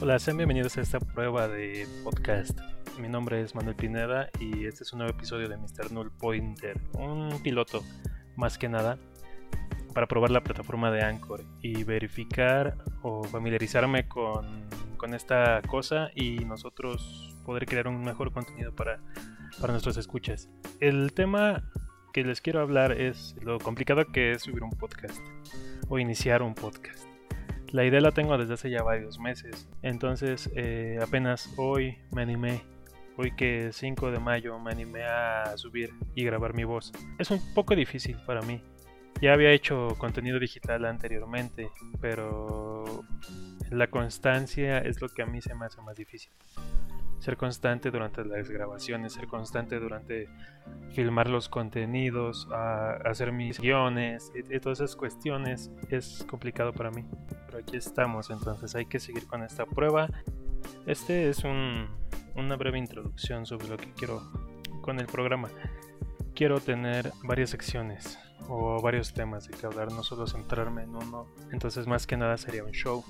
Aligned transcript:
Hola, 0.00 0.18
sean 0.18 0.36
bienvenidos 0.36 0.76
a 0.76 0.80
esta 0.80 0.98
prueba 0.98 1.46
de 1.46 1.86
podcast. 2.02 2.58
Mi 2.98 3.08
nombre 3.08 3.40
es 3.42 3.54
Manuel 3.54 3.76
Pineda 3.76 4.28
y 4.40 4.66
este 4.66 4.82
es 4.82 4.92
un 4.92 4.98
nuevo 4.98 5.12
episodio 5.12 5.48
de 5.48 5.56
Mr. 5.56 5.92
Null 5.92 6.10
Pointer, 6.10 6.80
un 6.94 7.40
piloto 7.44 7.84
más 8.34 8.58
que 8.58 8.68
nada 8.68 8.98
para 9.94 10.08
probar 10.08 10.32
la 10.32 10.42
plataforma 10.42 10.90
de 10.90 11.02
Anchor 11.02 11.44
y 11.60 11.84
verificar 11.84 12.76
o 13.02 13.22
familiarizarme 13.22 14.08
con, 14.08 14.68
con 14.96 15.14
esta 15.14 15.62
cosa 15.62 16.10
y 16.12 16.38
nosotros 16.44 17.36
poder 17.44 17.66
crear 17.66 17.86
un 17.86 18.02
mejor 18.02 18.32
contenido 18.32 18.74
para, 18.74 18.98
para 19.60 19.72
nuestros 19.72 19.96
escuchas. 19.96 20.48
El 20.80 21.12
tema 21.12 21.62
que 22.12 22.22
les 22.24 22.40
quiero 22.40 22.60
hablar 22.60 22.92
es 22.92 23.34
lo 23.42 23.58
complicado 23.58 24.04
que 24.06 24.32
es 24.32 24.42
subir 24.42 24.62
un 24.62 24.70
podcast 24.70 25.20
o 25.88 25.98
iniciar 25.98 26.42
un 26.42 26.54
podcast. 26.54 27.06
La 27.70 27.84
idea 27.84 28.00
la 28.00 28.12
tengo 28.12 28.36
desde 28.36 28.54
hace 28.54 28.70
ya 28.70 28.82
varios 28.82 29.18
meses, 29.18 29.66
entonces 29.82 30.50
eh, 30.54 30.98
apenas 31.02 31.52
hoy 31.56 31.98
me 32.10 32.22
animé, 32.22 32.62
hoy 33.16 33.34
que 33.34 33.68
es 33.68 33.76
5 33.76 34.10
de 34.10 34.18
mayo 34.18 34.58
me 34.58 34.70
animé 34.70 35.04
a 35.04 35.56
subir 35.56 35.90
y 36.14 36.24
grabar 36.24 36.54
mi 36.54 36.64
voz. 36.64 36.92
Es 37.18 37.30
un 37.30 37.40
poco 37.54 37.74
difícil 37.74 38.18
para 38.26 38.42
mí. 38.42 38.62
Ya 39.22 39.32
había 39.32 39.52
hecho 39.52 39.96
contenido 39.98 40.38
digital 40.38 40.84
anteriormente, 40.84 41.70
pero 42.00 43.04
la 43.70 43.86
constancia 43.86 44.78
es 44.78 45.00
lo 45.00 45.08
que 45.08 45.22
a 45.22 45.26
mí 45.26 45.40
se 45.40 45.54
me 45.54 45.64
hace 45.64 45.80
más 45.80 45.96
difícil 45.96 46.32
ser 47.22 47.36
constante 47.36 47.92
durante 47.92 48.24
las 48.24 48.50
grabaciones, 48.50 49.12
ser 49.12 49.28
constante 49.28 49.78
durante 49.78 50.28
filmar 50.90 51.30
los 51.30 51.48
contenidos, 51.48 52.48
hacer 53.04 53.30
mis 53.30 53.60
guiones 53.60 54.32
y, 54.34 54.58
todas 54.58 54.80
esas 54.80 54.96
cuestiones 54.96 55.70
es 55.88 56.26
complicado 56.28 56.72
para 56.72 56.90
mí. 56.90 57.04
Pero 57.46 57.58
aquí 57.58 57.76
estamos, 57.76 58.28
entonces 58.30 58.74
hay 58.74 58.86
que 58.86 58.98
seguir 58.98 59.28
con 59.28 59.44
esta 59.44 59.66
prueba. 59.66 60.08
Este 60.84 61.28
es 61.28 61.44
una 61.44 62.56
breve 62.56 62.78
introducción 62.78 63.46
sobre 63.46 63.68
lo 63.68 63.76
que 63.76 63.92
quiero 63.92 64.20
con 64.80 64.98
el 64.98 65.06
programa. 65.06 65.48
Quiero 66.34 66.58
tener 66.58 67.12
varias 67.22 67.50
secciones 67.50 68.18
o 68.48 68.82
varios 68.82 69.14
temas 69.14 69.46
de 69.46 69.56
que 69.56 69.64
hablar, 69.64 69.92
no 69.92 70.02
solo 70.02 70.26
centrarme 70.26 70.82
en 70.82 70.96
uno. 70.96 71.28
Entonces 71.52 71.86
más 71.86 72.04
que 72.04 72.16
nada 72.16 72.36
sería 72.36 72.64
un 72.64 72.72
show 72.72 73.04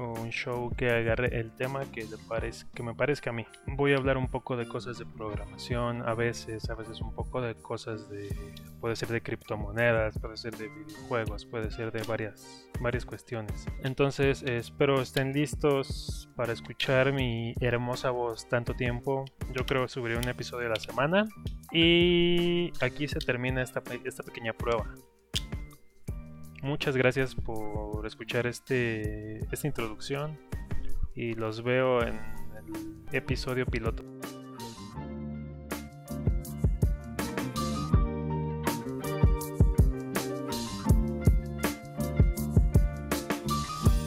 un 0.00 0.30
show 0.30 0.70
que 0.76 0.90
agarre 0.90 1.38
el 1.38 1.50
tema 1.52 1.84
que, 1.92 2.04
le 2.04 2.16
parezca, 2.28 2.70
que 2.74 2.82
me 2.82 2.94
parezca 2.94 3.30
a 3.30 3.32
mí. 3.32 3.46
Voy 3.66 3.92
a 3.92 3.96
hablar 3.96 4.16
un 4.16 4.28
poco 4.28 4.56
de 4.56 4.66
cosas 4.66 4.98
de 4.98 5.06
programación, 5.06 6.02
a 6.08 6.14
veces, 6.14 6.68
a 6.70 6.74
veces 6.74 7.00
un 7.00 7.14
poco 7.14 7.40
de 7.40 7.54
cosas 7.54 8.08
de, 8.08 8.34
puede 8.80 8.96
ser 8.96 9.08
de 9.08 9.22
criptomonedas, 9.22 10.18
puede 10.18 10.36
ser 10.36 10.56
de 10.56 10.68
videojuegos, 10.68 11.44
puede 11.46 11.70
ser 11.70 11.92
de 11.92 12.02
varias, 12.02 12.68
varias 12.80 13.04
cuestiones. 13.04 13.66
Entonces 13.84 14.42
espero 14.42 15.00
estén 15.00 15.32
listos 15.32 16.28
para 16.36 16.52
escuchar 16.52 17.12
mi 17.12 17.54
hermosa 17.60 18.10
voz 18.10 18.48
tanto 18.48 18.74
tiempo. 18.74 19.24
Yo 19.52 19.66
creo 19.66 19.82
que 19.82 19.88
subiré 19.88 20.16
un 20.16 20.28
episodio 20.28 20.66
a 20.66 20.70
la 20.70 20.80
semana. 20.80 21.28
Y 21.72 22.72
aquí 22.80 23.06
se 23.06 23.18
termina 23.18 23.62
esta, 23.62 23.82
esta 24.04 24.22
pequeña 24.22 24.52
prueba. 24.52 24.86
Muchas 26.62 26.96
gracias 26.96 27.34
por 27.34 28.06
escuchar 28.06 28.46
este, 28.46 29.38
esta 29.52 29.66
introducción 29.66 30.38
y 31.14 31.32
los 31.32 31.62
veo 31.62 32.02
en 32.02 32.20
el 33.08 33.16
episodio 33.16 33.64
piloto. 33.64 34.02